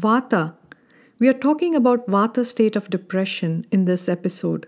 Vata. 0.00 0.54
We 1.18 1.28
are 1.28 1.40
talking 1.46 1.74
about 1.74 2.06
Vata 2.06 2.44
state 2.46 2.74
of 2.74 2.88
depression 2.88 3.66
in 3.70 3.84
this 3.84 4.08
episode. 4.08 4.66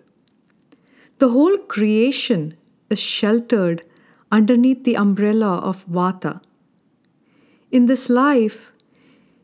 The 1.18 1.30
whole 1.30 1.56
creation 1.56 2.54
is 2.90 2.98
sheltered 2.98 3.82
underneath 4.30 4.84
the 4.84 4.96
umbrella 4.96 5.58
of 5.58 5.86
Vata. 5.86 6.42
In 7.70 7.86
this 7.86 8.10
life, 8.10 8.72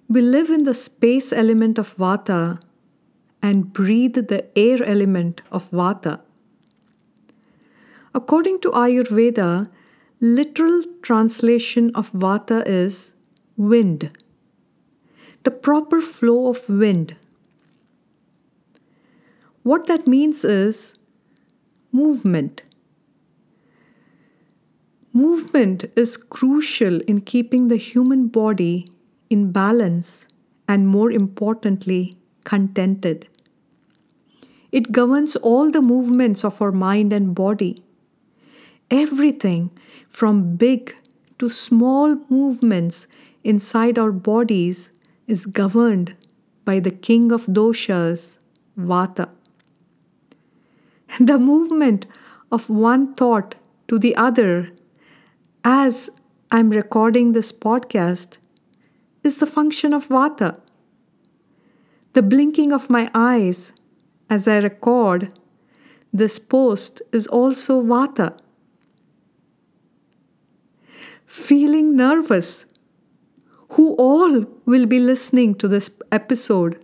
we 0.08 0.20
live 0.20 0.50
in 0.50 0.64
the 0.64 0.74
space 0.74 1.32
element 1.32 1.78
of 1.78 1.96
Vata 1.96 2.60
and 3.42 3.72
breathe 3.72 4.28
the 4.28 4.46
air 4.58 4.82
element 4.84 5.40
of 5.50 5.70
Vata. 5.70 6.20
According 8.14 8.60
to 8.60 8.70
Ayurveda, 8.72 9.70
literal 10.20 10.82
translation 11.02 11.90
of 11.94 12.10
Vata 12.12 12.62
is 12.66 13.12
wind, 13.56 14.10
the 15.44 15.50
proper 15.50 16.00
flow 16.00 16.48
of 16.48 16.68
wind. 16.68 17.16
What 19.62 19.86
that 19.86 20.06
means 20.06 20.44
is 20.44 20.94
movement. 21.92 22.62
Movement 25.12 25.86
is 25.96 26.16
crucial 26.16 27.00
in 27.02 27.22
keeping 27.22 27.68
the 27.68 27.76
human 27.76 28.28
body 28.28 28.86
in 29.30 29.52
balance 29.52 30.26
and, 30.66 30.86
more 30.86 31.10
importantly, 31.10 32.14
contented. 32.44 33.26
It 34.70 34.92
governs 34.92 35.34
all 35.36 35.70
the 35.70 35.82
movements 35.82 36.44
of 36.44 36.60
our 36.60 36.72
mind 36.72 37.12
and 37.12 37.34
body. 37.34 37.82
Everything 38.90 39.70
from 40.08 40.56
big 40.56 40.94
to 41.38 41.48
small 41.48 42.16
movements 42.28 43.06
inside 43.44 43.98
our 43.98 44.12
bodies 44.12 44.90
is 45.28 45.46
governed 45.46 46.16
by 46.64 46.80
the 46.80 46.90
king 46.90 47.30
of 47.30 47.46
doshas, 47.46 48.38
Vata. 48.76 49.28
The 51.20 51.38
movement 51.38 52.06
of 52.50 52.68
one 52.70 53.14
thought 53.14 53.54
to 53.88 53.98
the 53.98 54.16
other 54.16 54.70
as 55.64 56.10
I'm 56.50 56.70
recording 56.70 57.32
this 57.32 57.52
podcast 57.52 58.38
is 59.22 59.38
the 59.38 59.46
function 59.46 59.92
of 59.92 60.08
Vata. 60.08 60.60
The 62.14 62.22
blinking 62.22 62.72
of 62.72 62.88
my 62.88 63.10
eyes 63.14 63.72
as 64.30 64.48
I 64.48 64.58
record 64.58 65.32
this 66.12 66.38
post 66.38 67.02
is 67.12 67.26
also 67.26 67.82
Vata. 67.82 68.38
Feeling 71.26 71.94
nervous, 71.96 72.64
who 73.70 73.94
all 73.94 74.44
will 74.64 74.86
be 74.86 74.98
listening 74.98 75.54
to 75.56 75.68
this 75.68 75.90
episode, 76.10 76.82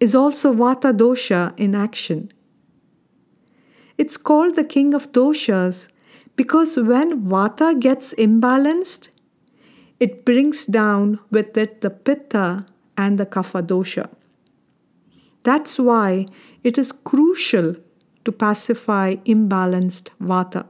is 0.00 0.14
also 0.14 0.52
Vata 0.52 0.92
dosha 0.92 1.58
in 1.58 1.74
action. 1.74 2.30
It's 3.96 4.16
called 4.16 4.56
the 4.56 4.64
king 4.64 4.92
of 4.92 5.12
doshas 5.12 5.88
because 6.36 6.76
when 6.76 7.24
Vata 7.24 7.78
gets 7.78 8.12
imbalanced, 8.14 9.08
it 10.00 10.24
brings 10.24 10.66
down 10.66 11.20
with 11.30 11.56
it 11.56 11.80
the 11.80 11.90
Pitta 11.90 12.66
and 12.96 13.18
the 13.18 13.26
Kapha 13.26 13.62
dosha. 13.62 14.10
That's 15.44 15.78
why 15.78 16.26
it 16.64 16.76
is 16.76 16.90
crucial 16.90 17.76
to 18.24 18.32
pacify 18.32 19.14
imbalanced 19.26 20.08
Vata. 20.20 20.66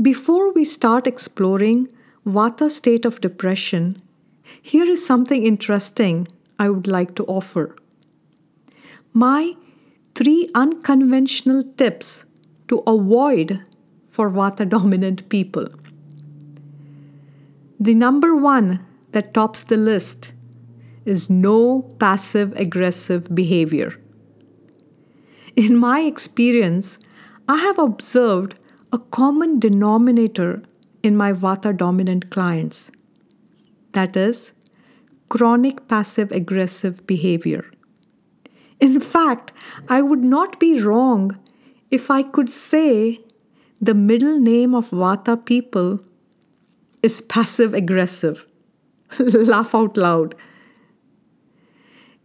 Before 0.00 0.52
we 0.52 0.64
start 0.64 1.06
exploring 1.06 1.88
Vata 2.26 2.70
state 2.70 3.04
of 3.04 3.20
depression, 3.20 3.96
here 4.60 4.88
is 4.88 5.04
something 5.04 5.44
interesting 5.44 6.28
I 6.58 6.70
would 6.70 6.86
like 6.86 7.14
to 7.16 7.24
offer. 7.24 7.76
My 9.12 9.54
three 10.14 10.48
unconventional 10.54 11.64
tips 11.76 12.24
to 12.68 12.78
avoid 12.86 13.62
for 14.10 14.30
Vata 14.30 14.68
dominant 14.68 15.28
people. 15.28 15.66
The 17.80 17.94
number 17.94 18.36
one 18.36 18.84
that 19.12 19.34
tops 19.34 19.62
the 19.62 19.76
list 19.76 20.32
is 21.04 21.28
no 21.28 21.82
passive 21.98 22.52
aggressive 22.56 23.34
behavior. 23.34 23.98
In 25.56 25.76
my 25.76 26.00
experience, 26.00 26.98
I 27.48 27.56
have 27.56 27.78
observed 27.78 28.54
a 28.92 28.98
common 28.98 29.58
denominator 29.58 30.62
in 31.02 31.16
my 31.16 31.32
Vata 31.32 31.76
dominant 31.76 32.30
clients 32.30 32.90
that 33.92 34.16
is, 34.16 34.52
chronic 35.28 35.86
passive 35.88 36.30
aggressive 36.32 37.06
behavior. 37.06 37.64
In 38.80 39.00
fact, 39.00 39.52
I 39.88 40.02
would 40.02 40.24
not 40.24 40.58
be 40.58 40.80
wrong 40.80 41.38
if 41.90 42.10
I 42.10 42.22
could 42.22 42.50
say 42.50 43.20
the 43.80 43.94
middle 43.94 44.38
name 44.38 44.74
of 44.74 44.90
Vata 44.90 45.36
people 45.44 46.00
is 47.02 47.20
passive 47.20 47.74
aggressive. 47.74 48.46
Laugh 49.18 49.74
out 49.74 49.96
loud. 49.96 50.34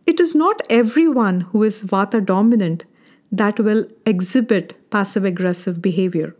It 0.06 0.20
is 0.20 0.34
not 0.36 0.62
everyone 0.70 1.42
who 1.42 1.64
is 1.64 1.84
Vata 1.84 2.26
dominant 2.26 2.86
that 3.32 3.60
will 3.60 3.86
exhibit 4.06 4.90
passive 4.90 5.26
aggressive 5.26 5.82
behavior. 5.82 6.36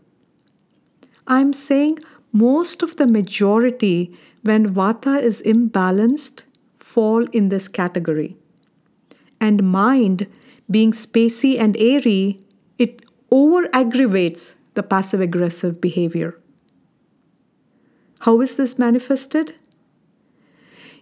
I'm 1.26 1.52
saying 1.52 1.98
most 2.32 2.82
of 2.82 2.96
the 2.96 3.06
majority, 3.06 4.14
when 4.42 4.72
Vata 4.74 5.20
is 5.20 5.42
imbalanced, 5.42 6.42
fall 6.78 7.24
in 7.26 7.48
this 7.48 7.68
category. 7.68 8.36
And 9.40 9.70
mind, 9.70 10.26
being 10.70 10.92
spacey 10.92 11.58
and 11.58 11.76
airy, 11.76 12.40
it 12.78 13.04
over 13.30 13.68
aggravates 13.72 14.54
the 14.74 14.82
passive 14.82 15.20
aggressive 15.20 15.80
behavior. 15.80 16.38
How 18.20 18.40
is 18.40 18.56
this 18.56 18.78
manifested? 18.78 19.54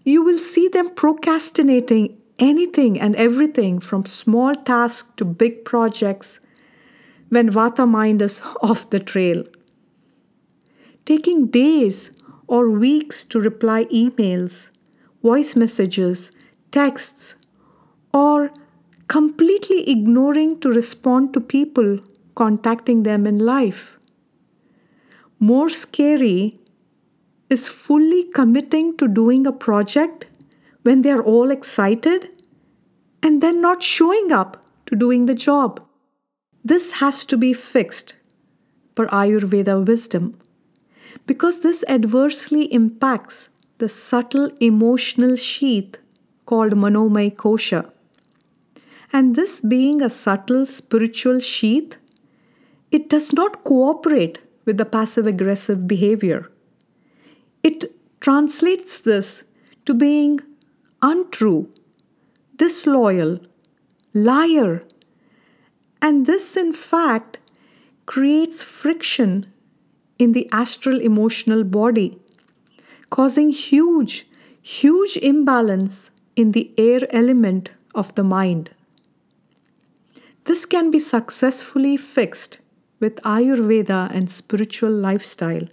You 0.05 0.23
will 0.23 0.39
see 0.39 0.69
them 0.69 0.91
procrastinating 0.91 2.17
anything 2.39 3.01
and 3.01 3.17
everything 3.17 3.81
from 3.81 4.07
small 4.07 4.55
tasks 4.55 5.11
to 5.17 5.25
big 5.25 5.65
projects 5.65 6.41
when 7.29 7.51
Vata 7.51 7.89
mind 7.89 8.23
is 8.23 8.41
off 8.63 8.91
the 8.91 9.01
trail. 9.01 9.45
Taking 11.05 11.47
days 11.47 12.11
or 12.49 12.71
weeks 12.71 13.25
to 13.25 13.41
reply 13.41 13.85
emails, 13.87 14.71
voice 15.23 15.57
messages, 15.57 16.31
texts, 16.71 17.35
or 18.13 18.51
completely 19.09 19.89
ignoring 19.91 20.59
to 20.61 20.71
respond 20.71 21.33
to 21.35 21.41
people 21.41 21.99
contacting 22.35 23.03
them 23.03 23.27
in 23.27 23.39
life. 23.39 23.99
More 25.39 25.69
scary 25.69 26.57
is 27.51 27.69
fully 27.69 28.25
committing 28.25 28.97
to 28.97 29.07
doing 29.07 29.47
a 29.47 29.53
project 29.53 30.27
when 30.83 31.03
they're 31.03 31.23
all 31.23 31.51
excited 31.51 32.29
and 33.23 33.43
then 33.43 33.61
not 33.61 33.83
showing 33.83 34.33
up 34.33 34.65
to 34.87 34.97
doing 34.97 35.27
the 35.27 35.35
job. 35.35 35.85
This 36.65 36.93
has 36.93 37.25
to 37.27 37.37
be 37.37 37.53
fixed 37.53 38.15
per 38.95 39.07
Ayurveda 39.09 39.85
wisdom 39.87 40.35
because 41.27 41.61
this 41.61 41.85
adversely 41.89 42.73
impacts 42.73 43.49
the 43.79 43.89
subtle 43.89 44.51
emotional 44.61 45.37
sheath 45.37 45.97
called 46.47 46.73
Manomay 46.73 47.35
Kosha. 47.35 47.91
And 49.13 49.35
this 49.35 49.61
being 49.61 50.01
a 50.03 50.11
subtle 50.11 50.67
spiritual 50.67 51.41
sheath, 51.41 51.97
it 52.91 53.09
does 53.09 53.33
not 53.33 53.65
cooperate 53.65 54.41
with 54.65 54.79
the 54.79 54.85
passive 54.85 55.27
aggressive 55.27 55.87
behavior. 55.87 56.51
It 57.63 57.93
translates 58.21 58.99
this 58.99 59.45
to 59.85 59.95
being 59.95 60.41
untrue, 61.03 61.73
disloyal, 62.57 63.41
liar. 64.15 64.83
And 66.01 66.27
this, 66.27 66.57
in 66.57 66.73
fact, 66.73 67.39
creates 68.07 68.63
friction 68.63 69.47
in 70.19 70.33
the 70.33 70.49
astral 70.53 71.01
emotional 71.01 71.65
body, 71.65 72.19
causing 73.11 73.51
huge, 73.51 74.27
huge 74.61 75.17
imbalance 75.19 76.11
in 76.35 76.53
the 76.53 76.73
air 76.79 77.01
element 77.11 77.71
of 77.95 78.15
the 78.15 78.25
mind. 78.25 78.71
This 80.45 80.65
can 80.65 80.91
be 80.91 80.99
successfully 80.99 81.97
fixed 81.97 82.59
with 83.01 83.17
Ayurveda 83.23 84.11
and 84.15 84.31
spiritual 84.31 84.93
lifestyle. 84.93 85.69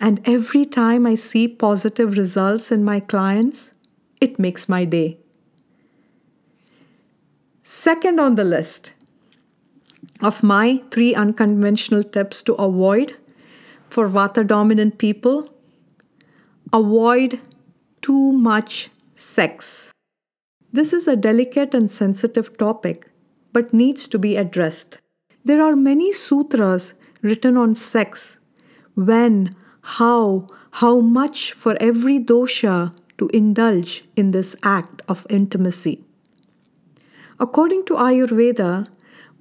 And 0.00 0.20
every 0.24 0.64
time 0.64 1.06
I 1.06 1.14
see 1.14 1.48
positive 1.48 2.16
results 2.16 2.70
in 2.70 2.84
my 2.84 3.00
clients, 3.00 3.72
it 4.20 4.38
makes 4.38 4.68
my 4.68 4.84
day. 4.84 5.18
Second 7.62 8.18
on 8.18 8.34
the 8.34 8.44
list 8.44 8.92
of 10.20 10.42
my 10.42 10.82
three 10.90 11.14
unconventional 11.14 12.02
tips 12.02 12.42
to 12.44 12.54
avoid 12.54 13.16
for 13.88 14.08
Vata 14.08 14.46
dominant 14.46 14.98
people 14.98 15.46
avoid 16.72 17.40
too 18.02 18.32
much 18.32 18.90
sex. 19.14 19.92
This 20.72 20.92
is 20.92 21.08
a 21.08 21.16
delicate 21.16 21.74
and 21.74 21.90
sensitive 21.90 22.56
topic, 22.56 23.10
but 23.52 23.72
needs 23.72 24.06
to 24.08 24.18
be 24.18 24.36
addressed. 24.36 24.98
There 25.44 25.62
are 25.62 25.74
many 25.74 26.12
sutras 26.12 26.94
written 27.22 27.56
on 27.56 27.74
sex 27.74 28.38
when, 28.94 29.56
how, 29.80 30.46
how 30.72 31.00
much 31.00 31.52
for 31.52 31.76
every 31.80 32.18
dosha 32.18 32.94
to 33.16 33.28
indulge 33.28 34.04
in 34.14 34.30
this 34.32 34.54
act 34.62 35.02
of 35.08 35.26
intimacy. 35.30 36.04
According 37.40 37.86
to 37.86 37.94
Ayurveda, 37.94 38.86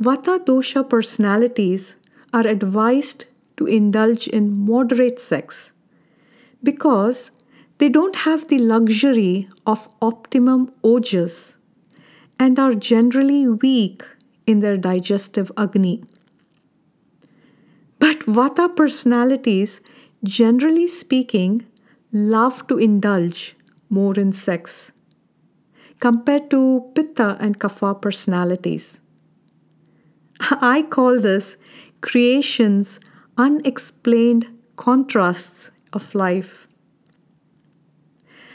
Vata 0.01 0.39
dosha 0.39 0.87
personalities 0.87 1.95
are 2.33 2.47
advised 2.47 3.25
to 3.57 3.65
indulge 3.65 4.27
in 4.27 4.65
moderate 4.65 5.19
sex 5.19 5.71
because 6.63 7.31
they 7.79 7.89
don't 7.89 8.15
have 8.17 8.47
the 8.47 8.57
luxury 8.57 9.49
of 9.65 9.89
optimum 10.01 10.71
ojas 10.83 11.57
and 12.39 12.57
are 12.59 12.73
generally 12.73 13.47
weak 13.47 14.03
in 14.45 14.59
their 14.61 14.77
digestive 14.77 15.51
agni. 15.57 16.03
But 17.99 18.19
Vata 18.19 18.75
personalities, 18.75 19.81
generally 20.23 20.87
speaking, 20.87 21.65
love 22.11 22.67
to 22.67 22.77
indulge 22.77 23.55
more 23.89 24.13
in 24.13 24.31
sex 24.31 24.91
compared 25.99 26.49
to 26.51 26.91
Pitta 26.93 27.37
and 27.39 27.59
Kapha 27.59 27.99
personalities. 27.99 28.99
I 30.39 30.83
call 30.83 31.19
this 31.19 31.57
creation's 32.01 32.99
unexplained 33.37 34.47
contrasts 34.75 35.71
of 35.93 36.15
life. 36.15 36.67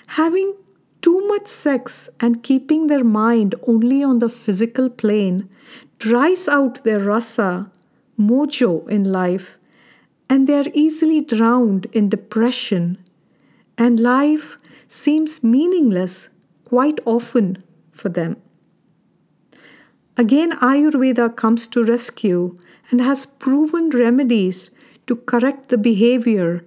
Having 0.09 0.55
too 1.01 1.27
much 1.29 1.47
sex 1.47 2.11
and 2.21 2.43
keeping 2.43 2.87
their 2.87 3.05
mind 3.05 3.55
only 3.67 4.03
on 4.03 4.19
the 4.19 4.29
physical 4.29 4.89
plane 4.91 5.49
dries 5.99 6.49
out 6.49 6.85
their 6.85 7.01
rasa, 7.01 7.71
mojo 8.19 8.89
in 8.89 9.05
life, 9.05 9.59
and 10.29 10.47
they 10.47 10.55
are 10.55 10.71
easily 10.75 11.21
drowned 11.21 11.87
in 11.93 12.09
depression, 12.09 12.99
and 13.79 14.01
life 14.01 14.59
seems 14.89 15.43
meaningless 15.43 16.29
quite 16.65 17.01
often 17.05 17.63
for 17.93 18.09
them. 18.09 18.37
Again, 20.17 20.53
Ayurveda 20.53 21.35
comes 21.37 21.67
to 21.69 21.83
rescue 21.85 22.57
and 22.91 23.01
has 23.01 23.27
proven 23.27 23.91
remedies 23.91 24.71
to 25.07 25.17
correct 25.17 25.69
the 25.69 25.79
behavior 25.79 26.65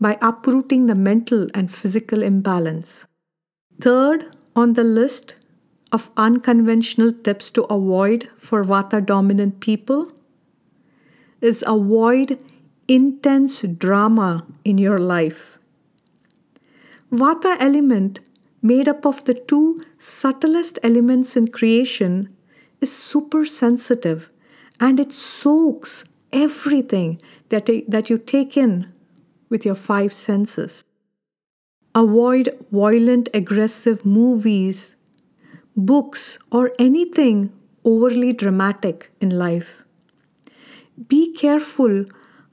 by 0.00 0.18
uprooting 0.20 0.86
the 0.86 0.94
mental 0.94 1.48
and 1.54 1.70
physical 1.70 2.22
imbalance. 2.22 3.06
Third 3.80 4.34
on 4.54 4.74
the 4.74 4.84
list 4.84 5.36
of 5.92 6.10
unconventional 6.16 7.12
tips 7.12 7.50
to 7.52 7.62
avoid 7.64 8.28
for 8.36 8.64
Vata 8.64 9.04
dominant 9.04 9.60
people 9.60 10.06
is 11.40 11.62
avoid 11.66 12.38
intense 12.88 13.62
drama 13.62 14.46
in 14.64 14.78
your 14.78 14.98
life. 14.98 15.58
Vata 17.12 17.56
element, 17.60 18.20
made 18.60 18.88
up 18.88 19.06
of 19.06 19.24
the 19.24 19.34
two 19.34 19.78
subtlest 19.98 20.78
elements 20.82 21.36
in 21.36 21.48
creation, 21.48 22.34
is 22.80 22.92
super 22.92 23.44
sensitive 23.44 24.30
and 24.80 24.98
it 25.00 25.12
soaks 25.12 26.04
everything 26.32 27.20
that, 27.48 27.70
that 27.88 28.10
you 28.10 28.18
take 28.18 28.56
in 28.56 28.92
with 29.48 29.64
your 29.64 29.74
five 29.74 30.12
senses. 30.12 30.84
Avoid 31.94 32.48
violent, 32.72 33.28
aggressive 33.32 34.04
movies, 34.04 34.96
books, 35.76 36.38
or 36.50 36.72
anything 36.78 37.52
overly 37.84 38.32
dramatic 38.32 39.12
in 39.20 39.30
life. 39.30 39.84
Be 41.08 41.32
careful 41.32 42.06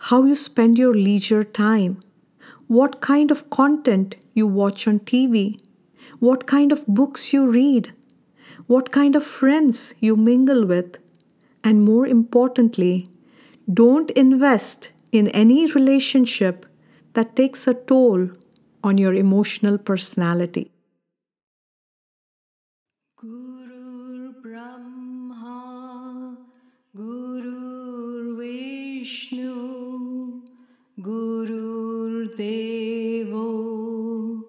how 0.10 0.24
you 0.24 0.36
spend 0.36 0.78
your 0.78 0.94
leisure 0.94 1.44
time, 1.44 2.00
what 2.68 3.02
kind 3.02 3.32
of 3.32 3.50
content 3.50 4.16
you 4.34 4.48
watch 4.48 4.88
on 4.88 5.00
TV, 5.00 5.60
what 6.20 6.46
kind 6.48 6.72
of 6.72 6.86
books 6.88 7.34
you 7.34 7.48
read, 7.48 7.94
what 8.68 8.92
kind 8.92 9.16
of 9.16 9.24
friends 9.24 9.94
you 10.00 10.16
mingle 10.16 10.66
with, 10.66 10.98
and 11.64 11.86
more 11.86 12.08
importantly, 12.08 13.08
don't 13.72 14.10
invest 14.12 14.92
in 15.12 15.28
any 15.30 15.72
relationship 15.72 16.66
that 17.14 17.36
takes 17.36 17.68
a 17.68 17.74
toll 17.74 18.30
on 18.84 18.98
your 18.98 19.14
emotional 19.14 19.78
personality. 19.78 20.72
Guru 23.20 24.34
Brahma, 24.42 26.38
Guru 26.96 28.38
Vishnu, 28.38 30.42
Guru 31.02 32.30
Devo 32.36 34.44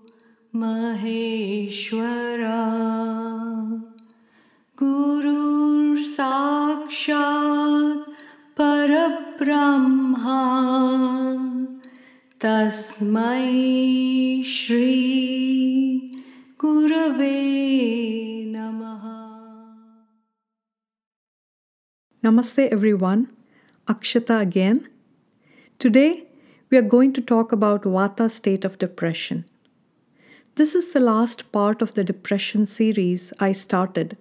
Maheshwara, 0.54 2.62
Guru 4.76 5.11
Parabrahma, 9.42 11.80
Tasmai 12.38 14.44
Shri 14.44 16.22
Gurave 16.56 18.46
Namaha. 18.52 19.66
Namaste, 22.22 22.68
everyone. 22.68 23.32
Akshata 23.88 24.40
again. 24.40 24.88
Today, 25.80 26.28
we 26.70 26.78
are 26.78 26.82
going 26.82 27.12
to 27.12 27.20
talk 27.20 27.50
about 27.50 27.82
Vata 27.82 28.30
state 28.30 28.64
of 28.64 28.78
depression. 28.78 29.44
This 30.54 30.76
is 30.76 30.92
the 30.92 31.00
last 31.00 31.50
part 31.50 31.82
of 31.82 31.94
the 31.94 32.04
depression 32.04 32.64
series 32.64 33.32
I 33.40 33.50
started. 33.50 34.16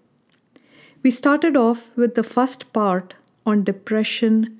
We 1.03 1.12
started 1.12 1.56
off 1.56 1.95
with 1.95 2.15
the 2.15 2.24
first 2.24 2.74
part 2.74 3.13
on 3.45 3.63
depression 3.63 4.57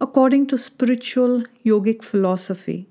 according 0.00 0.46
to 0.46 0.58
spiritual 0.58 1.42
yogic 1.64 2.02
philosophy. 2.02 2.88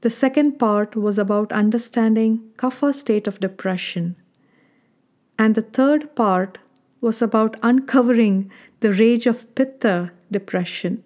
The 0.00 0.10
second 0.10 0.58
part 0.58 0.96
was 0.96 1.18
about 1.18 1.52
understanding 1.52 2.50
kapha 2.56 2.92
state 2.92 3.26
of 3.26 3.40
depression. 3.40 4.16
And 5.38 5.54
the 5.54 5.62
third 5.62 6.14
part 6.14 6.58
was 7.00 7.22
about 7.22 7.56
uncovering 7.62 8.50
the 8.80 8.92
rage 8.92 9.26
of 9.26 9.54
pitta 9.54 10.12
depression. 10.30 11.02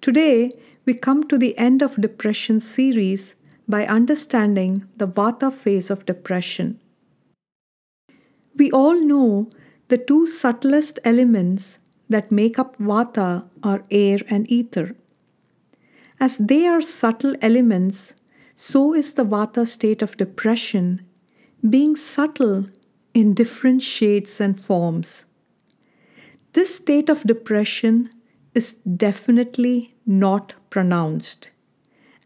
Today, 0.00 0.50
we 0.86 0.94
come 0.94 1.24
to 1.28 1.36
the 1.36 1.56
end 1.58 1.82
of 1.82 2.00
depression 2.00 2.60
series 2.60 3.34
by 3.68 3.86
understanding 3.86 4.88
the 4.96 5.06
vata 5.06 5.52
phase 5.52 5.90
of 5.90 6.06
depression. 6.06 6.80
We 8.56 8.70
all 8.70 8.98
know 9.00 9.48
the 9.88 9.98
two 9.98 10.26
subtlest 10.26 10.98
elements 11.04 11.78
that 12.10 12.30
make 12.30 12.58
up 12.58 12.76
vata 12.76 13.48
are 13.62 13.84
air 13.90 14.18
and 14.28 14.50
ether. 14.50 14.94
As 16.20 16.36
they 16.36 16.66
are 16.66 16.82
subtle 16.82 17.34
elements, 17.40 18.14
so 18.54 18.92
is 18.94 19.14
the 19.14 19.24
Vata 19.24 19.66
state 19.66 20.02
of 20.02 20.18
depression, 20.18 21.00
being 21.66 21.96
subtle 21.96 22.66
in 23.14 23.32
different 23.32 23.80
shades 23.80 24.38
and 24.38 24.60
forms. 24.60 25.24
This 26.52 26.74
state 26.74 27.08
of 27.08 27.22
depression 27.22 28.10
is 28.54 28.74
definitely 28.74 29.94
not 30.04 30.54
pronounced 30.68 31.50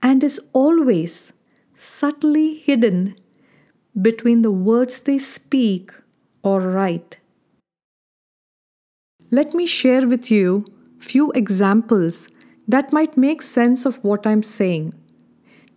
and 0.02 0.24
is 0.24 0.40
always 0.52 1.32
subtly 1.76 2.54
hidden 2.54 3.14
between 4.00 4.42
the 4.42 4.50
words 4.50 4.98
they 5.00 5.18
speak 5.18 5.92
or 6.42 6.60
write. 6.60 7.18
Let 9.34 9.52
me 9.52 9.66
share 9.66 10.06
with 10.06 10.30
you 10.30 10.64
few 10.96 11.32
examples 11.32 12.28
that 12.68 12.92
might 12.92 13.16
make 13.16 13.42
sense 13.42 13.84
of 13.84 13.96
what 14.04 14.28
I'm 14.28 14.44
saying. 14.44 14.94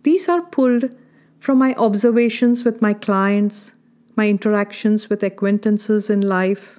These 0.04 0.28
are 0.28 0.42
pulled 0.42 0.94
from 1.40 1.58
my 1.58 1.74
observations 1.74 2.64
with 2.64 2.80
my 2.80 2.92
clients, 2.94 3.72
my 4.14 4.28
interactions 4.28 5.10
with 5.10 5.24
acquaintances 5.24 6.08
in 6.08 6.20
life, 6.20 6.78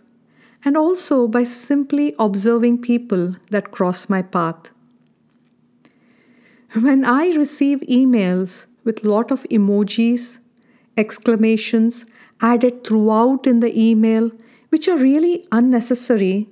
and 0.64 0.78
also 0.78 1.28
by 1.28 1.44
simply 1.44 2.16
observing 2.18 2.78
people 2.82 3.34
that 3.50 3.72
cross 3.72 4.08
my 4.08 4.22
path. 4.22 4.72
When 6.80 7.04
I 7.04 7.34
receive 7.36 7.82
emails 7.90 8.68
with 8.86 9.04
lot 9.04 9.32
of 9.32 9.44
emojis, 9.52 10.40
exclamations 10.96 12.06
added 12.40 12.86
throughout 12.86 13.46
in 13.46 13.60
the 13.60 13.78
email, 13.78 14.32
which 14.70 14.88
are 14.88 14.98
really 14.98 15.44
unnecessary, 15.52 16.48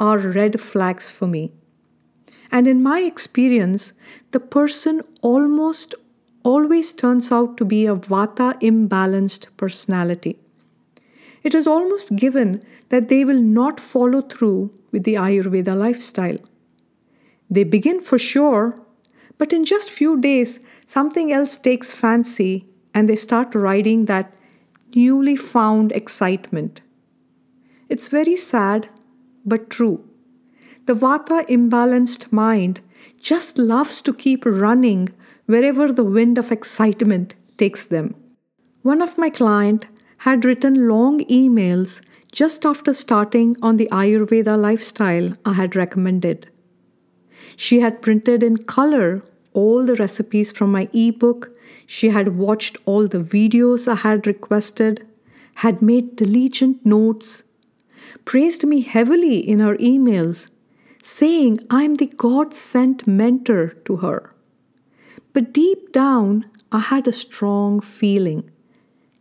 are 0.00 0.18
red 0.18 0.60
flags 0.60 1.08
for 1.10 1.28
me. 1.28 1.52
And 2.50 2.66
in 2.66 2.82
my 2.82 3.00
experience, 3.00 3.92
the 4.32 4.40
person 4.40 5.02
almost 5.20 5.94
always 6.42 6.92
turns 6.92 7.30
out 7.30 7.56
to 7.58 7.64
be 7.64 7.86
a 7.86 7.94
vata 7.94 8.60
imbalanced 8.60 9.46
personality. 9.56 10.38
it 11.42 11.54
is 11.54 11.66
almost 11.66 12.16
given 12.16 12.62
that 12.90 13.08
they 13.08 13.24
will 13.24 13.40
not 13.40 13.80
follow 13.80 14.20
through 14.20 14.70
with 14.92 15.04
the 15.04 15.14
Ayurveda 15.14 15.76
lifestyle. 15.76 16.38
They 17.48 17.64
begin 17.64 18.00
for 18.00 18.18
sure, 18.18 18.78
but 19.38 19.52
in 19.52 19.64
just 19.64 19.90
few 19.90 20.20
days, 20.20 20.60
something 20.86 21.32
else 21.32 21.56
takes 21.56 21.94
fancy 21.94 22.68
and 22.94 23.08
they 23.08 23.16
start 23.16 23.54
riding 23.54 24.04
that 24.04 24.34
newly 24.94 25.36
found 25.36 25.92
excitement. 25.92 26.82
It's 27.88 28.08
very 28.08 28.36
sad, 28.36 28.88
but 29.44 29.70
true. 29.70 30.04
The 30.86 30.94
Vata 30.94 31.46
imbalanced 31.48 32.32
mind 32.32 32.80
just 33.20 33.58
loves 33.58 34.00
to 34.02 34.14
keep 34.14 34.44
running 34.44 35.10
wherever 35.46 35.92
the 35.92 36.04
wind 36.04 36.38
of 36.38 36.50
excitement 36.50 37.34
takes 37.56 37.84
them. 37.84 38.14
One 38.82 39.02
of 39.02 39.18
my 39.18 39.30
clients 39.30 39.86
had 40.18 40.44
written 40.44 40.88
long 40.88 41.20
emails 41.24 42.00
just 42.32 42.64
after 42.64 42.92
starting 42.92 43.56
on 43.62 43.76
the 43.76 43.88
Ayurveda 43.90 44.60
lifestyle 44.60 45.32
I 45.44 45.54
had 45.54 45.76
recommended. 45.76 46.48
She 47.56 47.80
had 47.80 48.00
printed 48.00 48.42
in 48.42 48.58
color 48.58 49.22
all 49.52 49.84
the 49.84 49.96
recipes 49.96 50.52
from 50.52 50.70
my 50.72 50.88
ebook, 50.92 51.52
she 51.86 52.10
had 52.10 52.36
watched 52.36 52.78
all 52.84 53.08
the 53.08 53.18
videos 53.18 53.88
I 53.88 53.96
had 53.96 54.26
requested, 54.26 55.06
had 55.54 55.82
made 55.82 56.16
diligent 56.16 56.86
notes, 56.86 57.42
praised 58.24 58.64
me 58.64 58.80
heavily 58.80 59.38
in 59.38 59.60
her 59.60 59.76
emails, 59.76 60.50
saying 61.02 61.60
I 61.70 61.84
am 61.84 61.94
the 61.94 62.06
God 62.06 62.54
sent 62.54 63.06
mentor 63.06 63.68
to 63.84 63.96
her. 63.96 64.34
But 65.32 65.52
deep 65.52 65.92
down, 65.92 66.46
I 66.72 66.80
had 66.80 67.06
a 67.06 67.12
strong 67.12 67.80
feeling 67.80 68.50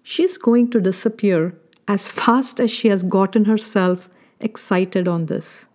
she's 0.03 0.37
going 0.37 0.69
to 0.71 0.81
disappear 0.81 1.55
as 1.87 2.09
fast 2.09 2.59
as 2.59 2.71
she 2.71 2.87
has 2.87 3.03
gotten 3.03 3.45
herself 3.45 4.09
excited 4.39 5.07
on 5.07 5.27
this. 5.27 5.67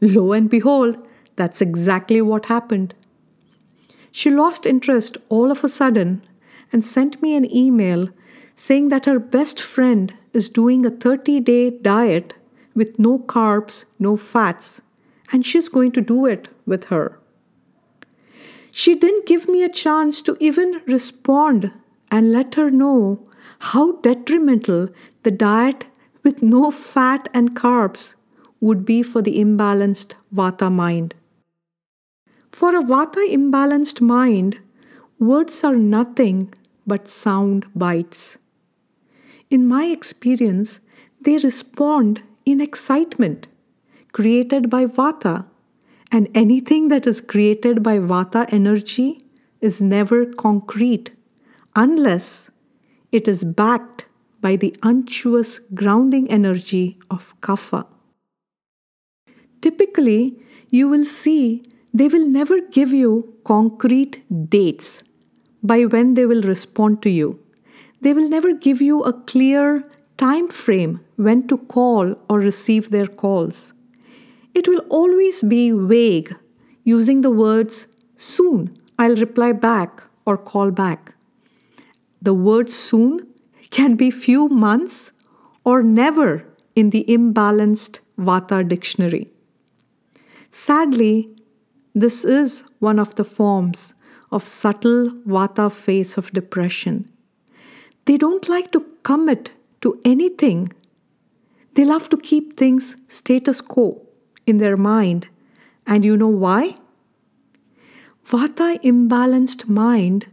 Lo 0.00 0.32
and 0.32 0.50
behold, 0.50 0.96
that's 1.36 1.60
exactly 1.60 2.20
what 2.20 2.46
happened. 2.46 2.94
She 4.10 4.30
lost 4.30 4.66
interest 4.66 5.16
all 5.28 5.50
of 5.50 5.64
a 5.64 5.68
sudden 5.68 6.22
and 6.72 6.84
sent 6.84 7.22
me 7.22 7.36
an 7.36 7.44
email 7.54 8.08
saying 8.54 8.88
that 8.88 9.06
her 9.06 9.18
best 9.18 9.60
friend 9.60 10.14
is 10.32 10.48
doing 10.48 10.84
a 10.86 10.90
30 10.90 11.40
day 11.40 11.70
diet 11.70 12.34
with 12.74 12.98
no 12.98 13.18
carbs, 13.18 13.84
no 13.98 14.16
fats, 14.16 14.80
and 15.32 15.44
she's 15.44 15.68
going 15.68 15.92
to 15.92 16.00
do 16.00 16.26
it 16.26 16.48
with 16.66 16.84
her. 16.84 17.18
She 18.70 18.94
didn't 18.96 19.26
give 19.26 19.48
me 19.48 19.62
a 19.62 19.68
chance 19.68 20.20
to 20.22 20.36
even 20.40 20.82
respond 20.86 21.70
and 22.10 22.32
let 22.32 22.56
her 22.56 22.70
know 22.70 23.24
how 23.58 23.96
detrimental 24.00 24.88
the 25.22 25.30
diet 25.30 25.86
with 26.22 26.42
no 26.42 26.70
fat 26.70 27.28
and 27.32 27.54
carbs 27.54 28.14
would 28.60 28.84
be 28.84 29.02
for 29.02 29.22
the 29.22 29.38
imbalanced 29.38 30.14
Vata 30.34 30.70
mind. 30.72 31.14
For 32.50 32.76
a 32.76 32.82
Vata 32.82 33.24
imbalanced 33.28 34.00
mind, 34.00 34.60
words 35.18 35.62
are 35.64 35.76
nothing 35.76 36.52
but 36.86 37.08
sound 37.08 37.66
bites. 37.74 38.38
In 39.54 39.68
my 39.68 39.84
experience, 39.84 40.80
they 41.20 41.36
respond 41.36 42.22
in 42.44 42.60
excitement 42.60 43.46
created 44.10 44.68
by 44.68 44.84
Vata 44.84 45.44
and 46.10 46.28
anything 46.34 46.88
that 46.88 47.06
is 47.06 47.20
created 47.20 47.80
by 47.80 47.98
Vata 47.98 48.46
energy 48.52 49.20
is 49.60 49.80
never 49.80 50.26
concrete 50.26 51.12
unless 51.76 52.50
it 53.12 53.28
is 53.28 53.44
backed 53.44 54.06
by 54.40 54.56
the 54.56 54.74
unctuous 54.82 55.60
grounding 55.82 56.28
energy 56.28 56.98
of 57.08 57.40
Kapha. 57.40 57.86
Typically, 59.60 60.36
you 60.70 60.88
will 60.88 61.04
see 61.04 61.62
they 61.92 62.08
will 62.08 62.26
never 62.26 62.60
give 62.60 62.92
you 62.92 63.34
concrete 63.44 64.20
dates 64.50 65.04
by 65.62 65.84
when 65.84 66.14
they 66.14 66.26
will 66.26 66.42
respond 66.42 67.00
to 67.02 67.08
you. 67.08 67.43
They 68.04 68.12
will 68.12 68.28
never 68.28 68.52
give 68.52 68.82
you 68.82 69.02
a 69.02 69.14
clear 69.14 69.82
time 70.18 70.48
frame 70.48 71.00
when 71.16 71.46
to 71.48 71.56
call 71.56 72.14
or 72.28 72.38
receive 72.38 72.90
their 72.90 73.06
calls. 73.06 73.72
It 74.52 74.68
will 74.68 74.82
always 74.90 75.40
be 75.40 75.70
vague, 75.70 76.36
using 76.82 77.22
the 77.22 77.30
words 77.30 77.86
soon, 78.16 78.76
I'll 78.98 79.16
reply 79.16 79.52
back 79.52 80.02
or 80.26 80.36
call 80.36 80.70
back. 80.70 81.14
The 82.20 82.34
word 82.34 82.70
soon 82.70 83.26
can 83.70 83.96
be 83.96 84.10
few 84.10 84.50
months 84.50 85.12
or 85.64 85.82
never 85.82 86.44
in 86.76 86.90
the 86.90 87.06
imbalanced 87.08 88.00
Vata 88.18 88.68
dictionary. 88.68 89.30
Sadly, 90.50 91.30
this 91.94 92.22
is 92.22 92.64
one 92.80 92.98
of 92.98 93.14
the 93.14 93.24
forms 93.24 93.94
of 94.30 94.46
subtle 94.46 95.10
Vata 95.26 95.72
phase 95.72 96.18
of 96.18 96.32
depression. 96.32 97.08
They 98.06 98.16
don't 98.16 98.48
like 98.48 98.70
to 98.72 98.84
commit 99.02 99.52
to 99.80 100.00
anything. 100.04 100.72
They 101.74 101.84
love 101.84 102.08
to 102.10 102.16
keep 102.16 102.56
things 102.56 102.96
status 103.08 103.60
quo 103.60 104.06
in 104.46 104.58
their 104.58 104.76
mind. 104.76 105.28
And 105.86 106.04
you 106.04 106.16
know 106.16 106.28
why? 106.28 106.74
Vata 108.26 108.80
imbalanced 108.82 109.68
mind 109.68 110.26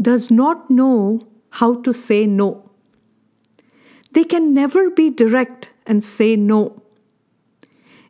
does 0.00 0.30
not 0.30 0.70
know 0.70 1.20
how 1.50 1.74
to 1.82 1.92
say 1.92 2.26
no. 2.26 2.70
They 4.12 4.24
can 4.24 4.52
never 4.52 4.90
be 4.90 5.10
direct 5.10 5.68
and 5.86 6.02
say 6.02 6.36
no. 6.36 6.82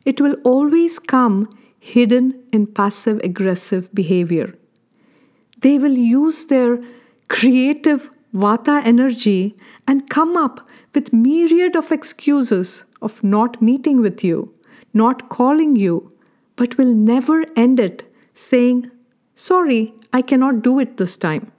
It 0.05 0.21
will 0.21 0.35
always 0.43 0.99
come 0.99 1.49
hidden 1.79 2.43
in 2.51 2.67
passive 2.67 3.19
aggressive 3.23 3.93
behavior. 3.93 4.55
They 5.59 5.77
will 5.77 5.97
use 5.97 6.45
their 6.45 6.79
creative 7.27 8.09
vata 8.33 8.81
energy 8.85 9.55
and 9.87 10.09
come 10.09 10.35
up 10.35 10.67
with 10.93 11.13
myriad 11.13 11.75
of 11.75 11.91
excuses 11.91 12.83
of 13.01 13.23
not 13.23 13.61
meeting 13.61 14.01
with 14.01 14.23
you 14.23 14.53
not 14.97 15.29
calling 15.29 15.75
you, 15.75 16.11
but 16.55 16.77
will 16.77 16.93
never 16.93 17.45
end 17.55 17.79
it 17.79 18.03
saying, 18.33 18.91
Sorry, 19.35 19.93
I 20.11 20.21
cannot 20.21 20.63
do 20.63 20.79
it 20.79 20.97
this 20.97 21.15
time. 21.15 21.51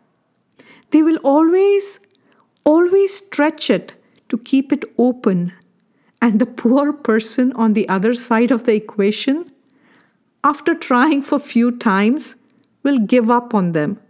They 0.91 1.03
will 1.03 1.19
always, 1.19 2.01
always 2.65 3.17
stretch 3.17 3.71
it 3.71 3.95
to 4.29 4.39
keep 4.39 4.73
it 4.73 4.85
open. 4.99 5.53
And 6.21 6.41
the 6.41 6.47
poor 6.47 6.93
person 6.93 7.53
on 7.53 7.75
the 7.75 7.89
other 7.89 8.15
side 8.15 8.51
of 8.51 8.65
the 8.65 8.75
equation, 8.75 9.53
after 10.43 10.75
trying 10.75 11.23
for 11.23 11.39
few 11.39 11.71
times, 11.71 12.35
will 12.83 12.99
give 12.99 13.31
up 13.31 13.55
on 13.55 13.73
them. 13.73 14.01